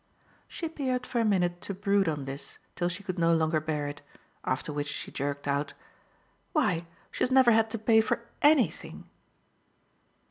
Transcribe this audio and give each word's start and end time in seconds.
She 0.47 0.65
appeared 0.65 1.05
for 1.05 1.21
a 1.21 1.23
minute 1.23 1.61
to 1.61 1.75
brood 1.75 2.09
on 2.09 2.25
this 2.25 2.57
till 2.75 2.89
she 2.89 3.03
could 3.03 3.19
no 3.19 3.31
longer 3.35 3.59
bear 3.61 3.87
it; 3.87 4.01
after 4.43 4.73
which 4.73 4.87
she 4.87 5.11
jerked 5.11 5.47
out: 5.47 5.75
"Why 6.53 6.87
she 7.11 7.23
has 7.23 7.29
never 7.29 7.51
had 7.51 7.69
to 7.69 7.77
pay 7.77 8.01
for 8.01 8.25
ANYthing!" 8.41 9.03